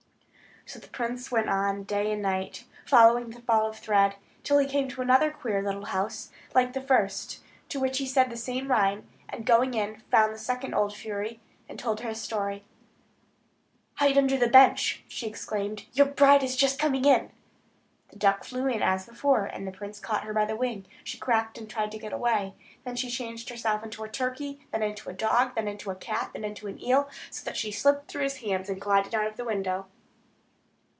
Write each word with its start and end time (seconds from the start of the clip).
So 0.67 0.79
the 0.79 0.87
prince 0.89 1.29
went 1.31 1.49
on 1.49 1.83
day 1.83 2.13
and 2.13 2.21
night, 2.21 2.63
following 2.85 3.31
the 3.31 3.41
ball 3.41 3.67
of 3.67 3.79
thread, 3.79 4.15
till 4.43 4.57
he 4.57 4.67
came 4.67 4.87
to 4.89 5.01
another 5.01 5.29
queer 5.29 5.61
little 5.61 5.85
house, 5.85 6.31
like 6.55 6.71
the 6.71 6.79
first, 6.79 7.41
to 7.67 7.79
which 7.79 7.97
he 7.97 8.05
said 8.05 8.29
the 8.29 8.37
same 8.37 8.69
rhyme, 8.69 9.05
and 9.27 9.45
going 9.45 9.73
in, 9.73 10.01
found 10.11 10.33
the 10.33 10.37
second 10.39 10.73
old 10.73 10.95
fury, 10.95 11.41
and 11.67 11.77
told 11.77 11.99
her 11.99 12.09
his 12.09 12.21
story. 12.21 12.63
"Hide 13.95 14.17
under 14.17 14.37
the 14.37 14.47
bench," 14.47 15.03
she 15.09 15.27
exclaimed; 15.27 15.87
"your 15.93 16.05
bride 16.05 16.43
is 16.43 16.55
just 16.55 16.79
coming 16.79 17.03
in." 17.03 17.31
The 18.09 18.15
duck 18.19 18.45
flew 18.45 18.67
in, 18.67 18.81
as 18.81 19.07
before, 19.07 19.43
and 19.45 19.67
the 19.67 19.71
prince 19.73 19.99
caught 19.99 20.23
her 20.23 20.33
by 20.33 20.45
the 20.45 20.55
wing; 20.55 20.85
she 21.03 21.17
quacked, 21.17 21.57
and 21.57 21.69
tried 21.69 21.91
to 21.91 21.99
get 21.99 22.13
away. 22.13 22.53
Then 22.85 22.95
she 22.95 23.09
changed 23.09 23.49
herself 23.49 23.83
into 23.83 24.05
a 24.05 24.09
turkey, 24.09 24.61
then 24.71 24.83
into 24.83 25.09
a 25.09 25.13
dog, 25.13 25.55
then 25.55 25.67
into 25.67 25.91
a 25.91 25.95
cat, 25.95 26.29
then 26.31 26.45
into 26.45 26.67
an 26.67 26.79
eel, 26.81 27.09
so 27.29 27.43
that 27.43 27.57
she 27.57 27.71
slipped 27.71 28.09
through 28.09 28.23
his 28.23 28.37
hands, 28.37 28.69
and 28.69 28.79
glided 28.79 29.13
out 29.13 29.27
of 29.27 29.35
the 29.35 29.43
window. 29.43 29.87